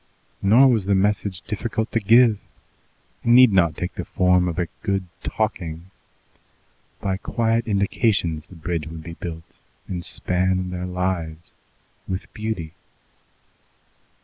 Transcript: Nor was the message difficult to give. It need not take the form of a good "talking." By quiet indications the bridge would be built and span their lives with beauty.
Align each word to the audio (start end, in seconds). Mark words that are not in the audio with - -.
Nor 0.41 0.67
was 0.67 0.85
the 0.85 0.95
message 0.95 1.41
difficult 1.41 1.91
to 1.91 1.99
give. 1.99 2.39
It 3.23 3.27
need 3.27 3.51
not 3.53 3.77
take 3.77 3.93
the 3.93 4.03
form 4.05 4.47
of 4.47 4.57
a 4.57 4.65
good 4.81 5.05
"talking." 5.23 5.91
By 7.01 7.17
quiet 7.17 7.67
indications 7.67 8.47
the 8.47 8.55
bridge 8.55 8.87
would 8.87 9.03
be 9.03 9.13
built 9.13 9.57
and 9.87 10.03
span 10.03 10.71
their 10.71 10.87
lives 10.87 11.53
with 12.07 12.33
beauty. 12.33 12.73